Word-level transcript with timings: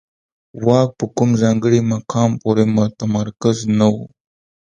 واک 0.65 0.89
په 0.99 1.05
کوم 1.15 1.29
ځانګړي 1.41 1.79
مقام 1.93 2.31
پورې 2.41 2.63
متمرکز 2.77 3.57
نه 3.77 3.87
و 3.93 3.95